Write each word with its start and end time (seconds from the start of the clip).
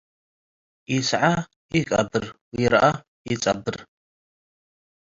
ኢሰዐ 0.95 1.23
ኢቀብር 1.77 2.25
ወኢርአ 2.53 2.83
ኢጸብር። 3.31 3.77